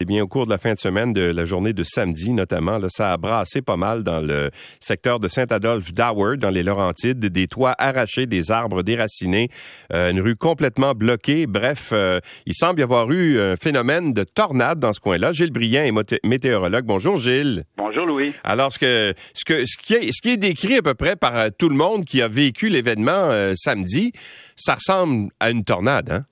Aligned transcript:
Eh 0.00 0.04
bien, 0.04 0.22
au 0.22 0.28
cours 0.28 0.44
de 0.44 0.50
la 0.50 0.58
fin 0.58 0.74
de 0.74 0.78
semaine, 0.78 1.12
de 1.12 1.22
la 1.22 1.44
journée 1.44 1.72
de 1.72 1.82
samedi 1.82 2.30
notamment, 2.30 2.78
là, 2.78 2.86
ça 2.88 3.12
a 3.12 3.16
brassé 3.16 3.62
pas 3.62 3.76
mal 3.76 4.04
dans 4.04 4.20
le 4.20 4.52
secteur 4.78 5.18
de 5.18 5.26
Saint-Adolphe 5.26 5.92
d'Howard, 5.92 6.36
dans 6.36 6.50
les 6.50 6.62
Laurentides, 6.62 7.18
des 7.18 7.48
toits 7.48 7.74
arrachés, 7.78 8.26
des 8.26 8.52
arbres 8.52 8.84
déracinés, 8.84 9.48
euh, 9.92 10.12
une 10.12 10.20
rue 10.20 10.36
complètement 10.36 10.94
bloquée. 10.94 11.48
Bref, 11.48 11.90
euh, 11.92 12.20
il 12.46 12.54
semble 12.54 12.78
y 12.78 12.84
avoir 12.84 13.10
eu 13.10 13.40
un 13.40 13.56
phénomène 13.56 14.12
de 14.12 14.22
tornade 14.22 14.78
dans 14.78 14.92
ce 14.92 15.00
coin-là. 15.00 15.32
Gilles 15.32 15.50
Briand 15.50 15.82
est 15.82 16.20
météorologue. 16.24 16.84
Bonjour 16.84 17.16
Gilles. 17.16 17.64
Bonjour 17.76 18.06
Louis. 18.06 18.34
Alors, 18.44 18.72
ce, 18.72 18.78
que, 18.78 19.14
ce, 19.34 19.44
que, 19.44 19.66
ce, 19.66 19.76
qui 19.76 19.94
est, 19.94 20.12
ce 20.12 20.22
qui 20.22 20.30
est 20.30 20.36
décrit 20.36 20.76
à 20.76 20.82
peu 20.82 20.94
près 20.94 21.16
par 21.16 21.36
euh, 21.36 21.48
tout 21.58 21.68
le 21.68 21.76
monde 21.76 22.04
qui 22.04 22.22
a 22.22 22.28
vécu 22.28 22.68
l'événement 22.68 23.30
samedi, 23.56 24.12
ça 24.54 24.74
ressemble 24.74 25.30
à 25.40 25.50
une 25.50 25.64
tornade, 25.64 26.10
hein? 26.12 26.24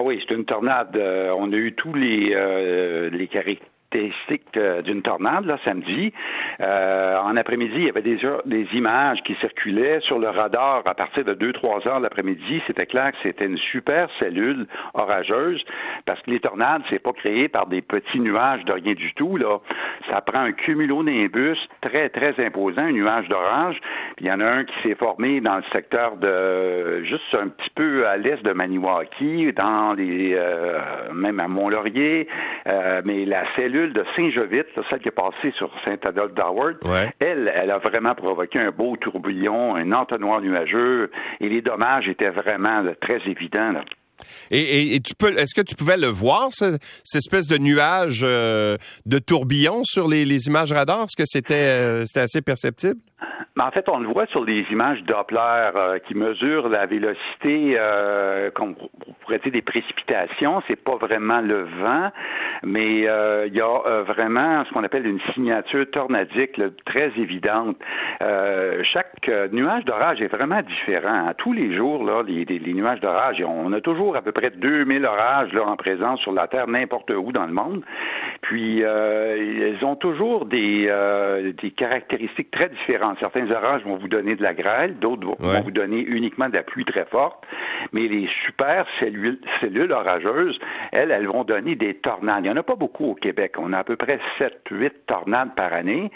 Ah 0.00 0.04
oui, 0.04 0.22
c'est 0.28 0.32
une 0.32 0.44
tornade. 0.44 0.96
Euh, 0.96 1.34
on 1.36 1.52
a 1.52 1.56
eu 1.56 1.74
tous 1.74 1.92
les, 1.92 2.32
euh, 2.32 3.10
les 3.10 3.26
caractéristiques 3.90 4.56
euh, 4.56 4.82
d'une 4.82 5.02
tornade 5.02 5.46
là 5.46 5.58
samedi. 5.64 6.12
en 6.60 7.36
après-midi, 7.36 7.74
il 7.76 7.86
y 7.86 7.88
avait 7.88 8.02
déjà 8.02 8.38
des 8.44 8.66
images 8.72 9.18
qui 9.24 9.34
circulaient 9.40 10.00
sur 10.00 10.18
le 10.18 10.28
radar 10.28 10.82
à 10.86 10.94
partir 10.94 11.24
de 11.24 11.34
2-3 11.34 11.88
heures 11.88 12.00
l'après-midi. 12.00 12.62
C'était 12.66 12.86
clair 12.86 13.12
que 13.12 13.18
c'était 13.22 13.46
une 13.46 13.58
super 13.58 14.08
cellule 14.20 14.66
orageuse 14.94 15.62
parce 16.04 16.20
que 16.22 16.30
les 16.30 16.40
tornades, 16.40 16.82
c'est 16.90 17.02
pas 17.02 17.12
créé 17.12 17.48
par 17.48 17.66
des 17.66 17.82
petits 17.82 18.20
nuages 18.20 18.64
de 18.64 18.72
rien 18.72 18.94
du 18.94 19.12
tout. 19.14 19.36
Là, 19.36 19.58
ça 20.10 20.20
prend 20.20 20.40
un 20.40 20.52
cumulonimbus 20.52 21.58
très 21.80 22.08
très 22.08 22.34
imposant, 22.44 22.82
un 22.82 22.92
nuage 22.92 23.28
d'orage. 23.28 23.76
Puis 24.16 24.26
il 24.26 24.28
y 24.28 24.32
en 24.32 24.40
a 24.40 24.46
un 24.46 24.64
qui 24.64 24.74
s'est 24.82 24.96
formé 24.96 25.40
dans 25.40 25.56
le 25.56 25.64
secteur 25.72 26.16
de 26.16 27.04
juste 27.04 27.34
un 27.34 27.48
petit 27.48 27.70
peu 27.74 28.06
à 28.06 28.16
l'est 28.16 28.42
de 28.42 28.52
Maniwaki, 28.52 29.52
dans 29.52 29.92
les 29.92 30.38
même 31.12 31.40
à 31.40 31.48
Mont-Laurier. 31.48 32.28
mais 33.04 33.24
la 33.24 33.44
cellule 33.56 33.77
de 33.86 34.04
Saint-Jovite, 34.16 34.66
celle 34.90 34.98
qui 35.00 35.08
est 35.08 35.12
passée 35.12 35.52
sur 35.56 35.70
Saint-Adolphe 35.84 36.34
d'Howard, 36.34 36.76
elle, 37.20 37.52
elle 37.54 37.70
a 37.70 37.78
vraiment 37.78 38.14
provoqué 38.14 38.58
un 38.58 38.70
beau 38.70 38.96
tourbillon, 38.96 39.76
un 39.76 39.92
entonnoir 39.92 40.40
nuageux, 40.40 41.10
et 41.40 41.48
les 41.48 41.62
dommages 41.62 42.08
étaient 42.08 42.30
vraiment 42.30 42.82
très 43.00 43.20
évidents. 43.26 43.74
Et, 44.50 45.00
tu 45.00 45.14
peux, 45.14 45.38
est-ce 45.38 45.54
que 45.54 45.60
tu 45.60 45.74
pouvais 45.74 45.96
le 45.96 46.08
voir, 46.08 46.48
cette 46.50 46.80
espèce 47.14 47.46
de 47.46 47.58
nuage 47.58 48.20
euh, 48.22 48.76
de 49.06 49.18
tourbillon 49.18 49.82
sur 49.84 50.08
les, 50.08 50.46
images 50.46 50.72
radars? 50.72 51.04
Est-ce 51.04 51.16
que 51.16 51.26
c'était, 51.26 51.54
euh, 51.54 52.04
c'était 52.06 52.20
assez 52.20 52.42
perceptible? 52.42 53.00
Mais 53.58 53.64
en 53.64 53.72
fait, 53.72 53.86
on 53.90 53.98
le 53.98 54.06
voit 54.06 54.26
sur 54.26 54.44
les 54.44 54.64
images 54.70 55.02
Doppler 55.02 55.70
euh, 55.74 55.98
qui 56.06 56.14
mesurent 56.14 56.68
la 56.68 56.86
vélocité, 56.86 57.74
euh, 57.76 58.52
qu'on 58.52 58.74
pourrait 58.74 59.40
dire 59.40 59.50
des 59.52 59.62
précipitations. 59.62 60.62
C'est 60.68 60.80
pas 60.80 60.94
vraiment 60.94 61.40
le 61.40 61.64
vent, 61.82 62.12
mais 62.62 63.08
euh, 63.08 63.48
il 63.48 63.56
y 63.56 63.60
a 63.60 63.66
euh, 63.66 64.04
vraiment 64.04 64.64
ce 64.64 64.72
qu'on 64.72 64.84
appelle 64.84 65.08
une 65.08 65.18
signature 65.34 65.90
tornadique 65.90 66.60
très 66.86 67.10
évidente. 67.16 67.76
chaque 68.84 69.28
nuage 69.50 69.84
d'orage 69.84 70.20
est 70.20 70.32
vraiment 70.32 70.60
différent. 70.62 71.26
À 71.26 71.34
tous 71.34 71.52
les 71.52 71.76
jours, 71.76 72.04
là, 72.04 72.22
les, 72.24 72.44
les, 72.44 72.74
nuages 72.74 73.00
d'orage, 73.00 73.42
on 73.44 73.72
a 73.72 73.80
toujours 73.80 74.16
à 74.16 74.22
peu 74.22 74.30
près 74.30 74.50
2000 74.50 75.04
orages 75.04 75.52
là, 75.52 75.66
en 75.66 75.76
présence 75.76 76.20
sur 76.20 76.32
la 76.32 76.46
Terre 76.46 76.68
n'importe 76.68 77.10
où 77.10 77.32
dans 77.32 77.46
le 77.46 77.52
monde. 77.52 77.82
Puis, 78.42 78.82
ils 78.82 79.84
ont 79.84 79.96
toujours 79.96 80.46
des, 80.46 80.88
des 81.60 81.70
caractéristiques 81.72 82.52
très 82.52 82.68
différentes. 82.68 83.18
Certains 83.20 83.47
orages 83.50 83.82
vont 83.84 83.96
vous 83.96 84.08
donner 84.08 84.36
de 84.36 84.42
la 84.42 84.54
grêle, 84.54 84.98
d'autres 84.98 85.26
vont, 85.26 85.62
vous 85.62 85.70
donner 85.70 86.00
uniquement 86.00 86.48
de 86.48 86.54
la 86.54 86.62
pluie 86.62 86.84
très 86.84 87.06
forte, 87.06 87.44
mais 87.92 88.08
les 88.08 88.28
super 88.46 88.86
cellules, 89.00 89.40
cellules 89.60 89.92
orageuses, 89.92 90.58
elles, 90.92 91.10
elles 91.10 91.26
vont 91.26 91.44
donner 91.44 91.74
des 91.74 91.94
tornades. 91.94 92.40
Il 92.44 92.50
n'y 92.50 92.50
en 92.50 92.56
a 92.56 92.62
pas 92.62 92.76
beaucoup 92.76 93.06
au 93.06 93.14
Québec. 93.14 93.54
On 93.58 93.72
a 93.72 93.78
à 93.78 93.84
peu 93.84 93.96
près 93.96 94.18
7, 94.38 94.60
8 94.70 95.06
tornades 95.06 95.54
par 95.54 95.72
année. 95.72 96.10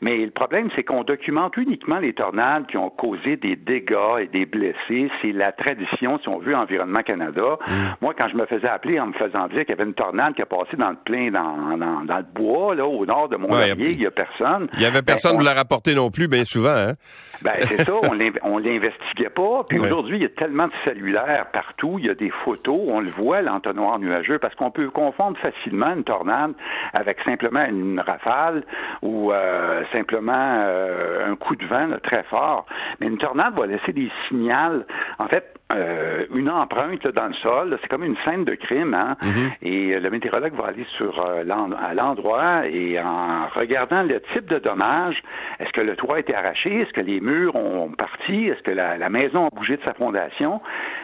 Mais 0.00 0.16
le 0.18 0.30
problème, 0.30 0.68
c'est 0.74 0.82
qu'on 0.82 1.04
documente 1.04 1.56
uniquement 1.56 1.98
les 1.98 2.12
tornades 2.12 2.66
qui 2.66 2.76
ont 2.76 2.90
causé 2.90 3.36
des 3.36 3.56
dégâts 3.56 4.20
et 4.20 4.26
des 4.26 4.46
blessés. 4.46 5.10
C'est 5.22 5.32
la 5.32 5.52
tradition, 5.52 6.18
si 6.22 6.28
on 6.28 6.38
veut, 6.38 6.56
Environnement 6.56 7.02
Canada. 7.02 7.58
Mm. 7.66 7.72
Moi, 8.00 8.14
quand 8.18 8.28
je 8.28 8.36
me 8.36 8.46
faisais 8.46 8.68
appeler 8.68 8.98
en 8.98 9.08
me 9.08 9.12
faisant 9.12 9.46
dire 9.48 9.60
qu'il 9.60 9.70
y 9.70 9.72
avait 9.72 9.84
une 9.84 9.94
tornade 9.94 10.34
qui 10.34 10.42
a 10.42 10.46
passé 10.46 10.76
dans 10.76 10.90
le 10.90 10.96
plein, 11.04 11.30
dans, 11.30 11.76
dans, 11.76 12.18
le 12.18 12.24
bois, 12.34 12.74
là, 12.74 12.86
au 12.86 13.04
nord 13.06 13.28
de 13.28 13.36
Mont-Laurier, 13.36 13.90
il 13.90 13.98
n'y 13.98 14.06
a 14.06 14.10
personne. 14.10 14.68
Il 14.74 14.80
n'y 14.80 14.86
avait 14.86 15.02
personne 15.02 15.32
pour 15.32 15.40
ben, 15.40 15.46
la 15.46 15.54
rapporter 15.54 15.94
non 15.94 16.10
plus, 16.10 16.28
bien 16.28 16.44
souvent. 16.44 16.71
Hein? 16.76 16.92
Ben, 17.42 17.54
c'est 17.62 17.84
ça, 17.84 17.92
on 18.42 18.58
l'investiguait 18.58 19.30
pas. 19.30 19.64
Puis 19.68 19.78
aujourd'hui, 19.78 20.18
il 20.18 20.22
y 20.22 20.26
a 20.26 20.28
tellement 20.28 20.66
de 20.66 20.72
cellulaires 20.84 21.46
partout, 21.52 21.96
il 21.98 22.06
y 22.06 22.10
a 22.10 22.14
des 22.14 22.30
photos, 22.30 22.80
on 22.88 23.00
le 23.00 23.10
voit, 23.10 23.42
l'entonnoir 23.42 23.98
nuageux, 23.98 24.38
parce 24.38 24.54
qu'on 24.54 24.70
peut 24.70 24.90
confondre 24.90 25.36
facilement 25.38 25.94
une 25.94 26.04
tornade 26.04 26.52
avec 26.92 27.18
simplement 27.26 27.64
une 27.64 28.00
rafale 28.00 28.64
ou 29.02 29.32
euh, 29.32 29.82
simplement 29.92 30.32
euh, 30.36 31.30
un 31.30 31.36
coup 31.36 31.56
de 31.56 31.66
vent 31.66 31.96
très 32.02 32.22
fort. 32.24 32.66
Mais 33.00 33.06
une 33.08 33.18
tornade 33.18 33.58
va 33.58 33.66
laisser 33.66 33.92
des 33.92 34.10
signaux. 34.28 34.84
En 35.22 35.28
fait, 35.28 35.52
euh, 35.72 36.26
une 36.34 36.50
empreinte 36.50 37.06
dans 37.08 37.28
le 37.28 37.34
sol. 37.34 37.78
C'est 37.80 37.88
comme 37.88 38.04
une 38.04 38.16
scène 38.24 38.44
de 38.44 38.54
crime. 38.54 38.94
Hein? 38.94 39.16
Mm-hmm. 39.22 39.50
Et 39.62 40.00
le 40.00 40.10
météorologue 40.10 40.54
va 40.54 40.66
aller 40.66 40.86
sur 40.96 41.24
à 41.24 41.94
l'endroit 41.94 42.66
et 42.66 43.00
en 43.00 43.46
regardant 43.54 44.02
le 44.02 44.20
type 44.34 44.46
de 44.46 44.58
dommage, 44.58 45.22
est-ce 45.60 45.70
que 45.72 45.80
le 45.80 45.96
toit 45.96 46.16
a 46.16 46.18
été 46.20 46.34
arraché? 46.34 46.80
Est-ce 46.80 46.92
que 46.92 47.00
les 47.00 47.20
murs 47.20 47.54
ont 47.56 47.90
parti? 47.90 48.46
Est-ce 48.46 48.62
que 48.62 48.72
la, 48.72 48.98
la, 48.98 49.08
maison 49.08 49.46
a 49.46 49.50
bougé 49.50 49.76
de 49.76 49.82
sa 49.84 49.94
fondation? 49.94 50.60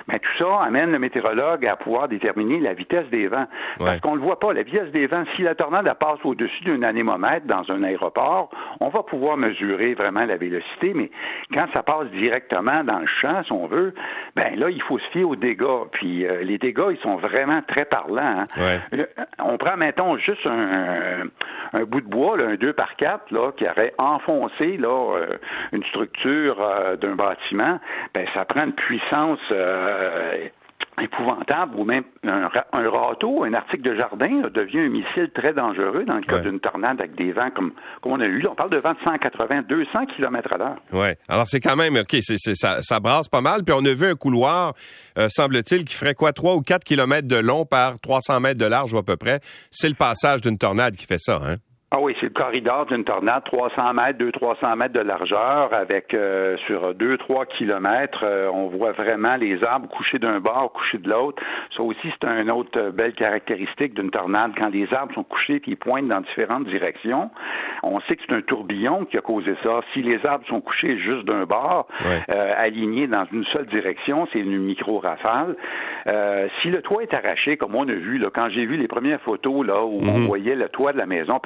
Mais 0.09 0.19
tout 0.19 0.33
ça 0.39 0.63
amène 0.63 0.91
le 0.93 0.99
météorologue 0.99 1.67
à 1.67 1.77
pouvoir 1.77 2.09
déterminer 2.09 2.61
la 2.61 2.73
vitesse 2.73 3.09
des 3.11 3.29
vents. 3.29 3.47
Parce 3.79 4.01
qu'on 4.01 4.13
ne 4.13 4.21
le 4.21 4.25
voit 4.25 4.39
pas. 4.39 4.53
La 4.53 4.63
vitesse 4.63 4.91
des 4.93 5.07
vents, 5.07 5.25
si 5.37 5.43
la 5.43 5.55
tornade 5.55 5.93
passe 5.99 6.19
au-dessus 6.25 6.65
d'un 6.65 6.83
anémomètre 6.83 7.47
dans 7.47 7.65
un 7.71 7.83
aéroport, 7.83 8.51
on 8.81 8.89
va 8.89 9.03
pouvoir 9.03 9.37
mesurer 9.37 9.95
vraiment 9.95 10.25
la 10.25 10.37
vélocité. 10.37 10.93
Mais 10.95 11.11
quand 11.55 11.67
ça 11.75 11.83
passe 11.83 12.09
directement 12.13 12.85
dans 12.85 13.01
le 13.01 13.07
champ, 13.07 13.43
si 13.45 13.53
on 13.53 13.67
veut, 13.67 13.95
ben 14.35 14.59
là, 14.59 14.71
il 14.71 14.83
faut 14.83 14.99
se 14.99 15.09
fier 15.11 15.25
aux 15.25 15.37
dégâts. 15.37 15.87
Puis 15.93 16.27
euh, 16.27 16.43
les 16.43 16.59
dégâts, 16.59 16.91
ils 16.91 17.01
sont 17.03 17.17
vraiment 17.17 17.61
très 17.69 17.85
parlants. 17.85 18.45
Hein. 18.57 19.05
On 19.39 19.57
prend, 19.59 19.77
mettons, 19.77 20.17
juste 20.17 20.47
un, 20.47 21.29
un, 21.73 21.85
bout 21.85 22.01
de 22.01 22.09
bois, 22.09 22.37
un 22.43 22.55
2 22.55 22.73
par 22.73 22.97
4, 22.97 23.31
là, 23.31 23.53
qui 23.53 23.65
aurait 23.65 23.95
enfoncé 23.99 24.77
là, 24.77 25.17
euh, 25.17 25.37
une 25.73 25.85
structure 25.85 26.61
euh, 26.61 26.97
d'un 26.97 27.15
bâtiment, 27.15 27.79
ben 28.15 28.27
ça 28.35 28.45
prend 28.45 28.65
une 28.65 28.73
puissance 28.73 29.39
euh, 29.53 30.49
épouvantable 30.99 31.77
ou 31.77 31.85
même 31.85 32.05
un, 32.25 32.49
râteau, 32.91 33.45
un 33.45 33.55
article 33.55 33.83
de 33.83 33.97
jardin 33.97 34.43
devient 34.55 34.81
un 34.81 34.89
missile 34.89 35.31
très 35.35 35.53
dangereux 35.53 36.05
dans 36.05 36.17
le 36.17 36.23
cas 36.23 36.41
d'une 36.41 36.61
tornade 36.61 37.01
avec 37.01 37.15
des 37.15 37.33
vents 37.33 37.51
comme, 37.51 37.73
comme 38.03 38.13
on 38.13 38.21
a 38.21 38.27
eu. 38.27 38.45
on 38.49 38.55
parle 38.55 38.71
de 38.71 38.79
vents 38.79 38.93
de 38.93 38.99
180, 39.05 39.63
200 39.69 40.07
km 40.17 40.53
à 40.53 40.59
l'heure. 40.59 40.77
Oui. 40.93 41.09
Alors 41.29 41.47
c'est 41.49 41.61
quand 41.61 41.77
même, 41.77 41.97
OK, 41.97 42.17
c'est, 42.23 42.55
ça, 42.55 42.83
ça, 42.83 43.01
brasse 43.01 43.29
pas 43.29 43.41
mal. 43.41 43.65
Puis 43.65 43.75
on 43.77 43.85
a 43.85 43.95
vu 43.95 44.07
un 44.07 44.15
couloir, 44.15 44.75
euh, 45.19 45.29
semble-t-il, 45.31 45.85
qui 45.85 45.95
ferait 45.95 46.15
quoi, 46.15 46.33
3 46.33 46.55
ou 46.55 46.61
4 46.63 46.85
km 46.85 47.27
de 47.27 47.37
long 47.37 47.65
par 47.65 47.99
300 48.01 48.41
mètres 48.41 48.59
de 48.59 48.67
large 48.67 48.93
ou 48.93 48.99
à 48.99 49.03
peu 49.03 49.17
près. 49.17 49.41
C'est 49.71 49.89
le 49.89 49.95
passage 49.95 50.41
d'une 50.41 50.59
tornade 50.59 50.97
qui 50.97 51.07
fait 51.07 51.21
ça, 51.21 51.41
hein? 51.45 51.57
Ah 51.91 52.01
oui, 52.03 52.15
c'est 52.21 52.27
le 52.27 52.33
corridor 52.35 52.85
d'une 52.85 53.03
tornade, 53.03 53.45
300 53.45 53.95
mètres, 53.95 54.19
200-300 54.19 54.77
mètres 54.77 54.93
de 54.93 55.01
largeur, 55.01 55.73
avec 55.73 56.13
euh, 56.13 56.59
sur 56.67 56.93
2-3 56.93 57.47
kilomètres, 57.47 58.25
euh, 58.25 58.51
on 58.53 58.67
voit 58.67 58.93
vraiment 58.93 59.37
les 59.37 59.65
arbres 59.65 59.89
couchés 59.89 60.19
d'un 60.19 60.39
bord, 60.39 60.71
couchés 60.75 60.99
de 60.99 61.09
l'autre. 61.09 61.43
Ça 61.75 61.83
aussi, 61.83 61.99
c'est 62.03 62.29
une 62.29 62.51
autre 62.51 62.79
euh, 62.79 62.91
belle 62.91 63.15
caractéristique 63.15 63.95
d'une 63.95 64.11
tornade, 64.11 64.53
quand 64.59 64.69
les 64.69 64.87
arbres 64.93 65.15
sont 65.15 65.25
couchés 65.25 65.55
et 65.55 65.63
ils 65.67 65.79
pointent 65.79 66.09
dans 66.09 66.21
différentes 66.21 66.67
directions. 66.67 67.31
On 67.83 67.99
sait 68.01 68.17
que 68.17 68.23
c'est 68.29 68.37
un 68.37 68.43
tourbillon 68.43 69.07
qui 69.07 69.17
a 69.17 69.23
causé 69.23 69.55
ça. 69.65 69.81
Si 69.95 70.03
les 70.03 70.19
arbres 70.27 70.47
sont 70.47 70.61
couchés 70.61 70.99
juste 70.99 71.25
d'un 71.25 71.47
bord, 71.47 71.89
alignés 72.29 73.07
dans 73.07 73.25
une 73.33 73.45
seule 73.47 73.67
direction, 73.67 74.29
c'est 74.33 74.41
une 74.41 74.59
micro-rafale. 74.59 75.57
si 76.61 76.69
le 76.69 76.83
toit 76.83 77.05
est 77.05 77.15
arraché, 77.15 77.57
comme 77.57 77.77
on 77.77 77.89
a 77.89 77.93
vu, 77.93 78.19
là, 78.19 78.29
quand 78.35 78.51
j'ai 78.51 78.67
vu 78.67 78.77
les 78.77 78.89
premières 78.89 79.21
photos 79.21 79.65
là 79.65 79.85
où 79.85 80.01
on 80.03 80.19
mhm. 80.19 80.27
voyait 80.27 80.57
le 80.57 80.69
toit 80.69 80.93
de 80.93 80.99
la 80.99 81.07
maison 81.07 81.39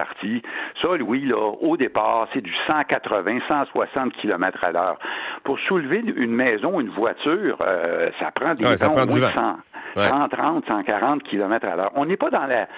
ça, 0.81 0.96
Louis, 0.96 1.26
là, 1.26 1.37
au 1.37 1.76
départ, 1.76 2.29
c'est 2.32 2.40
du 2.40 2.52
180, 2.69 3.40
160 3.49 4.12
km 4.14 4.58
à 4.62 4.73
l'heure. 4.73 4.99
Pour 5.44 5.58
soulever 5.61 6.02
une 6.17 6.32
maison, 6.32 6.81
une 6.81 6.90
voiture, 6.90 7.56
euh, 7.67 8.11
ça 8.20 8.31
prend 8.31 8.55
des 8.55 8.64
ouais, 8.64 8.76
ça 8.76 8.88
prend 8.90 9.08
100. 9.08 9.56
130, 9.94 10.65
140 10.67 11.23
km 11.25 11.69
à 11.69 11.77
l'heure. 11.77 11.93
On 11.94 12.06
n'est 12.06 12.17
pas 12.17 12.31
dans 12.31 12.47
la, 12.47 12.69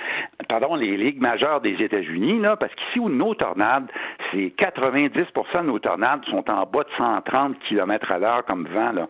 pardon, 0.48 0.74
les 0.74 0.96
ligues 0.96 1.20
majeures 1.20 1.60
des 1.60 1.76
États-Unis, 1.78 2.40
là, 2.40 2.56
parce 2.56 2.74
qu'ici 2.74 2.98
où 2.98 3.08
nos 3.08 3.34
tornades, 3.34 3.90
c'est 4.32 4.52
90% 4.58 5.62
de 5.62 5.66
nos 5.66 5.78
tornades 5.78 6.24
sont 6.30 6.50
en 6.50 6.66
bas 6.66 6.84
de 6.84 6.90
130 6.98 7.58
km 7.68 8.12
à 8.12 8.18
l'heure 8.18 8.44
comme 8.44 8.66
vent, 8.66 8.92
là. 8.92 9.08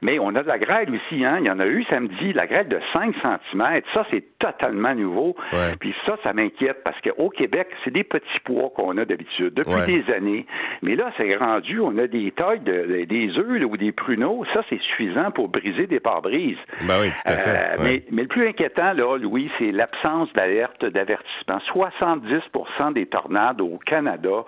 Mais 0.00 0.18
on 0.18 0.34
a 0.34 0.42
de 0.42 0.48
la 0.48 0.58
grêle 0.58 0.88
aussi, 0.90 1.24
hein. 1.24 1.38
Il 1.40 1.46
y 1.46 1.50
en 1.50 1.60
a 1.60 1.66
eu 1.66 1.84
samedi, 1.90 2.32
la 2.32 2.46
grêle 2.46 2.68
de 2.68 2.80
5 2.94 3.14
cm. 3.22 3.80
Ça, 3.94 4.04
c'est 4.10 4.24
totalement 4.38 4.94
nouveau. 4.94 5.36
Puis 5.78 5.94
ça, 6.06 6.16
ça 6.24 6.32
m'inquiète 6.32 6.82
parce 6.84 7.00
qu'au 7.00 7.28
Québec, 7.28 7.68
c'est 7.84 7.92
des 7.92 8.04
petits 8.04 8.40
pois 8.44 8.70
qu'on 8.74 8.96
a 8.98 9.04
d'habitude 9.04 9.54
depuis 9.54 10.02
des 10.02 10.12
années. 10.12 10.46
Mais 10.82 10.96
là, 10.96 11.12
c'est 11.18 11.36
rendu, 11.36 11.80
on 11.80 11.96
a 11.98 12.06
des 12.06 12.32
tailles 12.32 12.60
de, 12.60 13.04
des 13.04 13.30
œufs 13.38 13.64
ou 13.64 13.76
des 13.76 13.92
pruneaux. 13.92 14.44
Ça, 14.52 14.62
c'est 14.68 14.80
suffisant 14.80 15.30
pour 15.30 15.48
briser 15.48 15.86
des 15.86 16.00
pare-brises. 16.00 16.58
Ben 16.82 16.96
oui, 17.00 17.12
euh, 17.28 17.36
fait. 17.36 17.41
Mais, 17.80 18.04
mais, 18.10 18.22
le 18.22 18.28
plus 18.28 18.48
inquiétant, 18.48 18.92
là, 18.92 19.16
Louis, 19.16 19.50
c'est 19.58 19.72
l'absence 19.72 20.32
d'alerte 20.34 20.84
d'avertissement. 20.84 21.58
70% 21.74 22.92
des 22.92 23.06
tornades 23.06 23.60
au 23.60 23.78
Canada, 23.78 24.44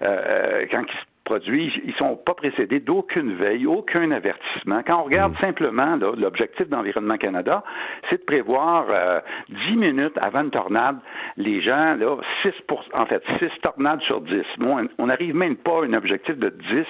quand 0.00 0.82
ils 0.82 0.98
se 0.98 1.04
produits, 1.24 1.72
ils 1.84 1.94
sont 1.94 2.16
pas 2.16 2.34
précédés 2.34 2.80
d'aucune 2.80 3.34
veille, 3.36 3.66
aucun 3.66 4.10
avertissement. 4.10 4.82
Quand 4.86 5.00
on 5.00 5.04
regarde 5.04 5.32
mm. 5.32 5.40
simplement 5.40 5.96
l'objectif 5.96 6.68
d'Environnement 6.68 7.16
Canada, 7.16 7.64
c'est 8.10 8.18
de 8.18 8.24
prévoir 8.24 8.86
euh, 8.90 9.20
10 9.70 9.76
minutes 9.76 10.16
avant 10.20 10.42
une 10.42 10.50
tornade, 10.50 10.98
les 11.36 11.62
gens, 11.62 11.96
là, 11.96 12.16
6 12.44 12.52
en 12.92 13.06
fait, 13.06 13.22
6 13.42 13.48
tornades 13.62 14.02
sur 14.02 14.20
10. 14.20 14.42
Bon, 14.58 14.86
on 14.98 15.06
n'arrive 15.06 15.34
même 15.34 15.56
pas 15.56 15.82
à 15.82 15.86
un 15.86 15.94
objectif 15.94 16.36
de 16.36 16.50
10 16.50 16.84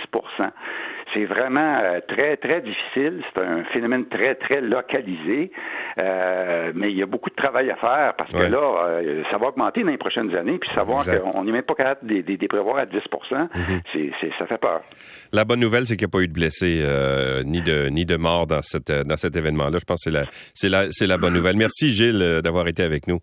c'est 1.15 1.25
vraiment 1.25 1.79
euh, 1.83 2.01
très, 2.07 2.37
très 2.37 2.61
difficile. 2.61 3.23
C'est 3.35 3.43
un 3.43 3.65
phénomène 3.73 4.07
très, 4.09 4.35
très 4.35 4.61
localisé. 4.61 5.51
Euh, 5.99 6.73
mais 6.75 6.91
il 6.91 6.99
y 6.99 7.03
a 7.03 7.07
beaucoup 7.07 7.31
de 7.31 7.35
travail 7.37 7.71
à 7.71 7.77
faire 7.77 8.15
parce 8.19 8.33
que 8.33 8.37
là, 8.37 8.87
euh, 8.89 9.23
ça 9.31 9.39
va 9.39 9.49
augmenter 9.49 9.83
dans 9.83 9.93
les 9.93 9.99
prochaines 9.99 10.37
années. 10.37 10.59
Puis 10.59 10.69
savoir 10.75 11.05
qu'on 11.05 11.45
n'est 11.45 11.53
même 11.53 11.63
pas 11.63 11.75
capable 11.75 12.07
de 12.07 12.23
les 12.27 12.49
prévoir 12.49 12.79
à 12.79 12.87
10 12.87 12.97
mhm. 12.97 13.81
c'est, 13.93 14.11
ça 14.39 14.47
fait 14.47 14.59
peur. 14.59 14.83
La 15.33 15.45
bonne 15.45 15.61
nouvelle, 15.61 15.87
c'est 15.87 15.97
qu'il 15.97 16.07
n'y 16.07 16.11
a 16.11 16.17
pas 16.17 16.21
eu 16.21 16.29
de 16.29 16.33
blessés 16.33 16.85
ni, 17.45 17.63
de, 17.63 17.89
ni 17.89 18.05
de 18.05 18.17
morts 18.17 18.47
dans, 18.47 18.63
cette, 18.63 18.91
dans 18.91 19.17
cet 19.17 19.37
événement-là. 19.37 19.79
Je 19.79 19.85
pense 19.85 20.05
que 20.05 20.11
c'est 20.11 20.17
la, 20.17 20.25
c'est 20.55 20.69
la, 20.69 20.91
c'est 20.91 21.07
la 21.07 21.17
bonne 21.17 21.35
nouvelle. 21.35 21.57
Merci, 21.57 21.93
Gilles, 21.93 22.41
d'avoir 22.43 22.67
été 22.67 22.83
avec 22.83 23.07
nous. 23.07 23.21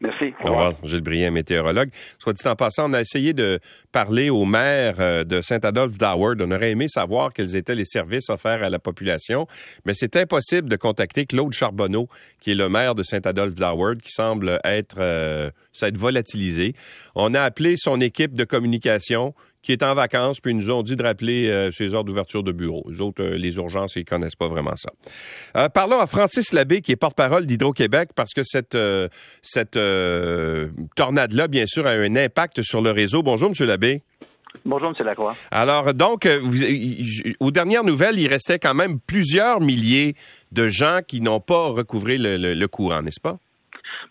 Merci. 0.00 0.34
Au 0.44 0.48
revoir. 0.48 0.74
Gilles 0.82 1.00
Briand, 1.00 1.32
météorologue. 1.32 1.88
Soit 2.18 2.34
dit 2.34 2.46
en 2.46 2.54
passant, 2.54 2.90
on 2.90 2.92
a 2.92 3.00
essayé 3.00 3.32
de 3.32 3.58
parler 3.92 4.28
au 4.28 4.44
maire 4.44 4.96
euh, 5.00 5.24
de 5.24 5.40
Saint-Adolphe 5.40 5.96
d'Howard. 5.96 6.40
On 6.42 6.50
aurait 6.50 6.72
aimé 6.72 6.86
savoir 6.88 7.32
quels 7.32 7.56
étaient 7.56 7.74
les 7.74 7.86
services 7.86 8.28
offerts 8.28 8.62
à 8.62 8.68
la 8.68 8.78
population, 8.78 9.46
mais 9.86 9.94
c'est 9.94 10.16
impossible 10.16 10.68
de 10.68 10.76
contacter 10.76 11.24
Claude 11.24 11.52
Charbonneau, 11.54 12.08
qui 12.40 12.50
est 12.52 12.54
le 12.54 12.68
maire 12.68 12.94
de 12.94 13.02
Saint-Adolphe 13.02 13.54
d'Howard, 13.54 14.02
qui 14.02 14.12
semble 14.12 14.60
être, 14.64 14.96
euh, 14.98 15.50
s'être 15.72 15.96
volatilisé. 15.96 16.74
On 17.14 17.32
a 17.32 17.40
appelé 17.40 17.76
son 17.78 18.00
équipe 18.02 18.34
de 18.34 18.44
communication 18.44 19.34
qui 19.66 19.72
est 19.72 19.82
en 19.82 19.94
vacances, 19.94 20.40
puis 20.40 20.52
ils 20.52 20.56
nous 20.56 20.70
ont 20.70 20.84
dit 20.84 20.94
de 20.94 21.02
rappeler 21.02 21.48
euh, 21.48 21.72
ses 21.72 21.92
heures 21.92 22.04
d'ouverture 22.04 22.44
de 22.44 22.52
bureau. 22.52 22.86
Les 22.88 23.00
autres, 23.00 23.20
euh, 23.20 23.36
les 23.36 23.56
urgences, 23.56 23.96
ils 23.96 24.04
connaissent 24.04 24.36
pas 24.36 24.46
vraiment 24.46 24.76
ça. 24.76 24.90
Euh, 25.56 25.68
parlons 25.68 25.98
à 25.98 26.06
Francis 26.06 26.52
Labbé, 26.52 26.82
qui 26.82 26.92
est 26.92 26.96
porte-parole 26.96 27.46
d'Hydro-Québec, 27.46 28.10
parce 28.14 28.32
que 28.32 28.42
cette, 28.44 28.78
cette 29.42 29.78
tornade-là, 30.94 31.48
bien 31.48 31.66
sûr, 31.66 31.84
a 31.84 31.90
un 31.90 32.14
impact 32.14 32.62
sur 32.62 32.80
le 32.80 32.92
réseau. 32.92 33.24
Bonjour, 33.24 33.50
M. 33.50 33.66
Labbé. 33.66 34.02
Bonjour, 34.64 34.92
M. 34.96 35.04
Lacroix. 35.04 35.34
Alors, 35.50 35.92
donc, 35.92 36.26
vous, 36.26 36.62
aux 37.40 37.50
dernières 37.50 37.82
nouvelles, 37.82 38.20
il 38.20 38.28
restait 38.28 38.60
quand 38.60 38.74
même 38.74 39.00
plusieurs 39.00 39.60
milliers 39.60 40.14
de 40.52 40.68
gens 40.68 41.00
qui 41.06 41.20
n'ont 41.20 41.40
pas 41.40 41.68
recouvré 41.68 42.18
le 42.18 42.66
courant, 42.66 43.02
n'est-ce 43.02 43.20
pas? 43.20 43.38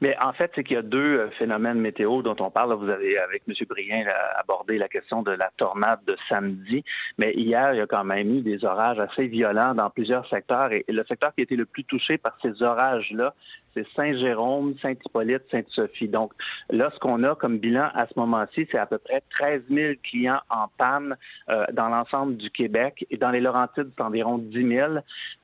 Mais 0.02 0.16
en 0.22 0.34
fait, 0.34 0.52
c'est 0.56 0.64
qu'il 0.64 0.76
y 0.76 0.80
a 0.80 0.84
deux 0.84 1.20
euh, 1.20 1.30
phénomènes 1.38 1.80
météo 1.80 2.22
dont 2.22 2.36
on 2.40 2.50
parle. 2.50 2.74
Vous 2.74 2.90
avez, 2.90 3.18
avec 3.18 3.44
M. 3.48 3.54
Brien, 3.68 4.06
abordé 4.38 4.78
la 4.78 4.88
question 4.88 5.22
de 5.24 5.32
la 5.32 5.52
tornade 5.58 6.00
de 6.06 6.16
samedi. 6.30 6.84
Mais 7.18 7.34
hier, 7.34 7.74
il 7.74 7.78
y 7.78 7.82
a 7.82 7.88
quand 7.88 8.04
même 8.04 8.38
eu 8.38 8.42
des 8.42 8.64
orages 8.66 9.00
assez 9.00 9.28
violents 9.28 9.74
dans 9.74 9.90
plusieurs 9.90 10.28
secteurs. 10.30 10.72
Et 10.72 10.86
le 10.88 11.04
secteur 11.06 11.34
qui 11.34 11.42
a 11.42 11.44
été 11.44 11.56
le 11.56 11.66
plus 11.66 11.84
touché 11.84 12.18
par 12.18 12.38
ces 12.42 12.62
orages-là, 12.62 13.34
c'est 13.76 13.86
Saint-Jérôme, 13.96 14.76
Saint-Hippolyte, 14.82 15.44
Sainte-Sophie. 15.52 16.08
Donc 16.08 16.32
là, 16.70 16.90
ce 16.94 17.00
qu'on 17.00 17.24
a 17.24 17.36
comme 17.36 17.58
bilan 17.58 17.90
à 17.94 18.08
ce 18.08 18.18
moment-ci, 18.18 18.68
c'est 18.72 18.80
à 18.80 18.86
peu 18.86 18.98
près 18.98 19.22
13 19.32 19.64
000 19.70 19.94
clients 20.04 20.40
en 20.50 20.68
panne 20.78 21.16
euh, 21.50 21.66
dans 21.74 21.90
l'ensemble 21.90 22.38
du 22.38 22.50
Québec. 22.50 23.06
Et 23.12 23.18
dans 23.18 23.32
les 23.32 23.42
Laurentides, 23.42 23.92
c'est 23.98 24.04
environ 24.04 24.38
10 24.38 24.68
000. 24.68 24.92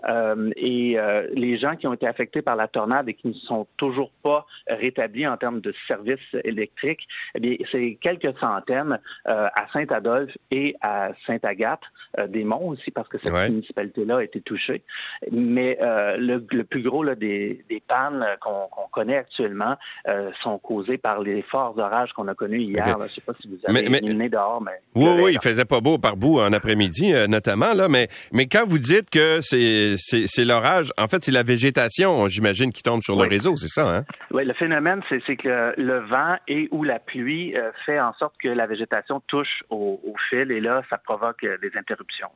Euh, 0.07 0.51
et 0.55 0.99
euh, 0.99 1.27
les 1.33 1.57
gens 1.57 1.75
qui 1.75 1.87
ont 1.87 1.93
été 1.93 2.07
affectés 2.07 2.41
par 2.41 2.55
la 2.55 2.67
tornade 2.67 3.09
et 3.09 3.13
qui 3.13 3.27
ne 3.27 3.33
sont 3.33 3.67
toujours 3.77 4.11
pas 4.23 4.45
rétablis 4.67 5.27
en 5.27 5.37
termes 5.37 5.61
de 5.61 5.73
services 5.87 6.19
électriques, 6.43 7.07
eh 7.35 7.39
bien, 7.39 7.55
c'est 7.71 7.97
quelques 8.01 8.37
centaines 8.39 8.99
à 9.25 9.67
Saint-Adolphe 9.73 10.37
et 10.51 10.75
à 10.81 11.11
Sainte-Agathe, 11.25 11.81
des 12.27 12.43
monts 12.43 12.69
aussi, 12.69 12.91
parce 12.91 13.07
que 13.07 13.17
cette 13.23 13.33
municipalité-là 13.33 14.17
a 14.17 14.23
été 14.23 14.41
touchée. 14.41 14.83
Mais 15.31 15.77
le, 15.81 16.39
plus 16.63 16.81
gros 16.81 17.03
là, 17.03 17.15
des, 17.15 17.63
des 17.69 17.81
pannes 17.81 18.20
euh, 18.21 18.35
qu'on 18.39 18.87
connaît 18.91 19.17
actuellement 19.17 19.77
euh, 20.07 20.31
sont 20.43 20.57
causés 20.57 20.97
par 20.97 21.21
les 21.21 21.41
forts 21.43 21.77
orages 21.77 22.11
qu'on 22.13 22.27
a 22.27 22.35
connus 22.35 22.61
hier. 22.61 22.97
Je 22.99 23.03
ne 23.03 23.07
sais 23.09 23.21
pas 23.21 23.33
si 23.41 23.47
vous 23.47 23.57
avez 23.65 23.89
mais, 23.89 24.29
dehors, 24.29 24.61
mais... 24.61 24.79
Oui, 24.95 25.21
oui, 25.23 25.31
il 25.33 25.39
faisait 25.41 25.65
pas 25.65 25.79
beau 25.79 25.97
par 25.97 26.17
bout 26.17 26.39
en 26.39 26.51
après-midi, 26.53 27.13
euh, 27.13 27.27
notamment, 27.27 27.73
là, 27.73 27.87
mais, 27.87 28.07
mais 28.31 28.47
quand 28.47 28.65
vous 28.65 28.79
dites 28.79 29.09
que 29.09 29.39
c'est 29.41 30.45
l'orage, 30.45 30.91
en 30.97 31.07
fait, 31.07 31.23
c'est 31.23 31.31
la 31.31 31.43
végétation, 31.43 32.27
j'imagine, 32.27 32.71
qui 32.71 32.83
tombe 32.83 33.01
sur 33.01 33.15
le 33.15 33.27
réseau, 33.27 33.55
c'est 33.55 33.67
ça, 33.67 33.87
hein? 33.87 34.05
Oui, 34.31 34.45
le 34.45 34.53
phénomène, 34.53 35.01
c'est 35.09 35.35
que 35.35 35.73
le, 35.77 35.99
vent 36.07 36.35
et 36.47 36.67
ou 36.71 36.83
la 36.83 36.99
pluie 36.99 37.53
fait 37.85 37.99
en 37.99 38.13
sorte 38.13 38.35
que 38.41 38.49
la 38.49 38.65
végétation 38.65 39.21
touche 39.27 39.63
au, 39.69 39.99
fil 40.29 40.51
et 40.51 40.61
là, 40.61 40.81
ça 40.89 40.97
provoque 40.97 41.41
des 41.41 41.71
interruptions. 41.77 42.29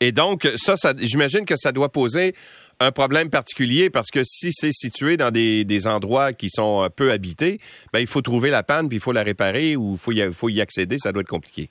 Et 0.00 0.12
donc, 0.12 0.48
ça, 0.56 0.74
j'imagine 0.98 1.44
que 1.44 1.56
ça 1.56 1.72
doit 1.72 1.90
poser 1.90 2.34
un 2.80 2.90
problème 2.90 3.30
particulier 3.30 3.90
parce 3.90 4.10
que 4.10 4.22
si 4.24 4.52
c'est 4.52 4.72
situé 4.72 5.16
dans 5.16 5.30
des, 5.30 5.86
endroits 5.86 6.32
qui 6.32 6.48
sont 6.50 6.88
peu 6.94 7.12
habités, 7.12 7.60
ben, 7.92 8.00
il 8.00 8.06
faut 8.06 8.22
trouver 8.22 8.50
la 8.50 8.62
panne, 8.62 8.88
puis 8.88 8.98
il 8.98 9.00
faut 9.00 9.12
la 9.12 9.22
réparer 9.22 9.76
ou 9.76 9.98
il 10.08 10.32
faut 10.32 10.48
y 10.48 10.60
accéder. 10.60 10.96
Ça 10.98 11.12
doit 11.12 11.22
être 11.22 11.28
compliqué. 11.28 11.70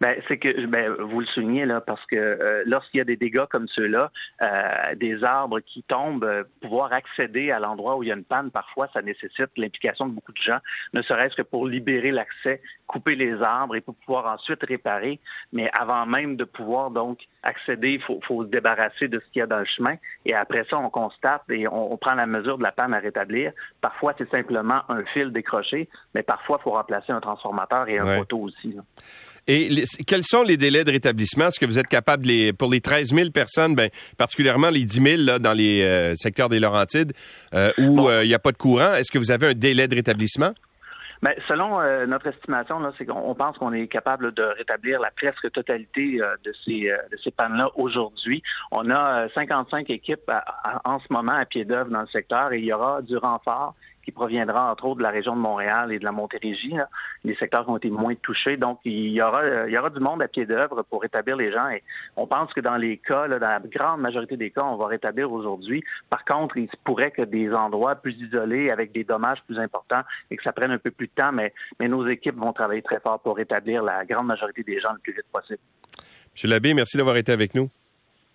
Ben, 0.00 0.20
c'est 0.28 0.38
que 0.38 0.66
ben, 0.66 0.92
vous 0.92 1.20
le 1.20 1.26
soulignez 1.26 1.64
là, 1.64 1.80
parce 1.80 2.04
que 2.06 2.16
euh, 2.16 2.62
lorsqu'il 2.66 2.98
y 2.98 3.00
a 3.00 3.04
des 3.04 3.16
dégâts 3.16 3.46
comme 3.50 3.66
ceux-là, 3.68 4.10
euh, 4.42 4.94
des 4.96 5.24
arbres 5.24 5.60
qui 5.60 5.82
tombent, 5.84 6.24
euh, 6.24 6.44
pouvoir 6.60 6.92
accéder 6.92 7.50
à 7.50 7.58
l'endroit 7.58 7.96
où 7.96 8.02
il 8.02 8.08
y 8.08 8.12
a 8.12 8.14
une 8.14 8.24
panne, 8.24 8.50
parfois, 8.50 8.88
ça 8.92 9.00
nécessite 9.00 9.50
l'implication 9.56 10.06
de 10.06 10.12
beaucoup 10.12 10.32
de 10.32 10.42
gens, 10.42 10.58
ne 10.92 11.02
serait-ce 11.02 11.34
que 11.34 11.42
pour 11.42 11.66
libérer 11.66 12.10
l'accès, 12.10 12.60
couper 12.86 13.14
les 13.14 13.40
arbres 13.42 13.76
et 13.76 13.80
pour 13.80 13.94
pouvoir 13.94 14.26
ensuite 14.26 14.62
réparer. 14.62 15.18
Mais 15.52 15.70
avant 15.72 16.04
même 16.04 16.36
de 16.36 16.44
pouvoir 16.44 16.90
donc 16.90 17.20
accéder, 17.42 17.92
il 17.92 18.02
faut, 18.02 18.20
faut, 18.26 18.44
se 18.44 18.48
débarrasser 18.48 19.08
de 19.08 19.18
ce 19.18 19.32
qu'il 19.32 19.40
y 19.40 19.42
a 19.42 19.46
dans 19.46 19.58
le 19.58 19.64
chemin. 19.64 19.96
Et 20.24 20.34
après 20.34 20.64
ça, 20.68 20.78
on 20.78 20.90
constate 20.90 21.42
et 21.48 21.66
on, 21.68 21.96
prend 21.96 22.14
la 22.14 22.26
mesure 22.26 22.58
de 22.58 22.62
la 22.62 22.72
panne 22.72 22.92
à 22.92 22.98
rétablir. 22.98 23.52
Parfois, 23.80 24.14
c'est 24.18 24.30
simplement 24.30 24.82
un 24.88 25.04
fil 25.06 25.32
décroché, 25.32 25.88
mais 26.14 26.22
parfois, 26.22 26.58
il 26.60 26.64
faut 26.64 26.72
remplacer 26.72 27.12
un 27.12 27.20
transformateur 27.20 27.88
et 27.88 27.98
un 27.98 28.18
poteau 28.18 28.40
aussi. 28.40 28.72
Là. 28.72 28.82
Et 29.48 29.84
quels 30.06 30.24
sont 30.24 30.42
les 30.42 30.56
délais 30.56 30.82
de 30.82 30.90
rétablissement? 30.90 31.46
Est-ce 31.46 31.60
que 31.60 31.66
vous 31.66 31.78
êtes 31.78 31.86
capable, 31.86 32.26
les, 32.26 32.52
pour 32.52 32.68
les 32.68 32.80
13 32.80 33.14
000 33.14 33.30
personnes, 33.30 33.76
ben, 33.76 33.90
particulièrement 34.18 34.70
les 34.70 34.84
10 34.84 35.16
000 35.16 35.22
là, 35.22 35.38
dans 35.38 35.52
les 35.52 35.84
euh, 35.84 36.14
secteurs 36.16 36.48
des 36.48 36.58
Laurentides, 36.58 37.12
euh, 37.54 37.70
où 37.78 38.08
euh, 38.08 38.24
il 38.24 38.28
n'y 38.28 38.34
a 38.34 38.40
pas 38.40 38.50
de 38.50 38.56
courant, 38.56 38.94
est-ce 38.94 39.12
que 39.12 39.18
vous 39.18 39.30
avez 39.30 39.48
un 39.48 39.54
délai 39.54 39.86
de 39.86 39.94
rétablissement? 39.94 40.50
Bien, 41.22 41.32
selon 41.48 41.80
notre 42.06 42.26
estimation, 42.26 42.78
là, 42.78 42.92
c'est 42.98 43.06
qu'on 43.06 43.34
pense 43.34 43.56
qu'on 43.56 43.72
est 43.72 43.86
capable 43.86 44.34
de 44.34 44.42
rétablir 44.42 45.00
la 45.00 45.10
presque 45.10 45.50
totalité 45.50 46.20
de 46.44 46.54
ces 46.62 46.92
de 47.10 47.16
ces 47.24 47.30
pannes-là 47.30 47.70
aujourd'hui. 47.74 48.42
On 48.70 48.90
a 48.90 49.26
55 49.34 49.88
équipes 49.88 50.30
en 50.84 50.98
ce 50.98 51.06
moment 51.08 51.32
à 51.32 51.46
pied 51.46 51.64
d'œuvre 51.64 51.90
dans 51.90 52.02
le 52.02 52.06
secteur 52.08 52.52
et 52.52 52.58
il 52.58 52.66
y 52.66 52.72
aura 52.74 53.00
du 53.00 53.16
renfort 53.16 53.74
qui 54.06 54.12
proviendra 54.12 54.70
entre 54.70 54.84
autres 54.84 54.98
de 54.98 55.02
la 55.02 55.10
région 55.10 55.34
de 55.34 55.40
Montréal 55.40 55.92
et 55.92 55.98
de 55.98 56.04
la 56.04 56.12
Montérégie, 56.12 56.76
les 57.24 57.34
secteurs 57.34 57.64
qui 57.64 57.70
ont 57.70 57.76
été 57.76 57.90
moins 57.90 58.14
touchés. 58.14 58.56
Donc, 58.56 58.78
il 58.84 59.08
y 59.08 59.20
aura, 59.20 59.66
il 59.66 59.74
y 59.74 59.76
aura 59.76 59.90
du 59.90 59.98
monde 59.98 60.22
à 60.22 60.28
pied 60.28 60.46
d'œuvre 60.46 60.84
pour 60.84 61.02
rétablir 61.02 61.36
les 61.36 61.50
gens. 61.52 61.68
Et 61.70 61.82
on 62.14 62.28
pense 62.28 62.52
que 62.52 62.60
dans 62.60 62.76
les 62.76 62.98
cas, 62.98 63.26
dans 63.26 63.40
la 63.40 63.58
grande 63.58 64.00
majorité 64.00 64.36
des 64.36 64.52
cas, 64.52 64.64
on 64.64 64.76
va 64.76 64.86
rétablir 64.86 65.32
aujourd'hui. 65.32 65.82
Par 66.08 66.24
contre, 66.24 66.56
il 66.56 66.68
se 66.68 66.76
pourrait 66.84 67.10
que 67.10 67.22
des 67.22 67.52
endroits 67.52 67.96
plus 67.96 68.12
isolés, 68.12 68.70
avec 68.70 68.92
des 68.92 69.02
dommages 69.02 69.42
plus 69.44 69.58
importants, 69.58 70.02
et 70.30 70.36
que 70.36 70.42
ça 70.44 70.52
prenne 70.52 70.70
un 70.70 70.78
peu 70.78 70.92
plus 70.92 71.08
de 71.08 71.12
temps, 71.20 71.32
mais, 71.32 71.52
mais 71.80 71.88
nos 71.88 72.06
équipes 72.06 72.36
vont 72.36 72.52
travailler 72.52 72.82
très 72.82 73.00
fort 73.00 73.18
pour 73.18 73.36
rétablir 73.36 73.82
la 73.82 74.04
grande 74.04 74.28
majorité 74.28 74.62
des 74.62 74.78
gens 74.80 74.92
le 74.92 75.00
plus 75.00 75.14
vite 75.14 75.26
possible. 75.32 75.58
M. 76.44 76.50
Labbé, 76.50 76.74
merci 76.74 76.96
d'avoir 76.96 77.16
été 77.16 77.32
avec 77.32 77.56
nous. 77.56 77.68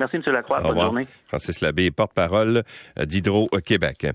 Merci, 0.02 0.18
M. 0.18 0.24
Lacroix. 0.34 0.60
Bonne 0.62 0.80
journée. 0.80 1.08
Francis 1.28 1.62
Labbé, 1.62 1.92
porte-parole 1.92 2.64
d'Hydro-Québec. 2.98 4.08